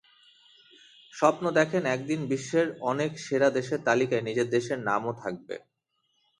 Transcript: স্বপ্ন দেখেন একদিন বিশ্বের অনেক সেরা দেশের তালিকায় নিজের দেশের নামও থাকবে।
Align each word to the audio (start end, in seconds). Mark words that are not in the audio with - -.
স্বপ্ন 1.13 1.43
দেখেন 1.59 1.83
একদিন 1.87 2.19
বিশ্বের 2.31 2.67
অনেক 2.91 3.11
সেরা 3.25 3.49
দেশের 3.49 3.79
তালিকায় 3.87 4.25
নিজের 4.27 4.47
দেশের 4.55 4.79
নামও 4.87 5.13
থাকবে। 5.21 5.55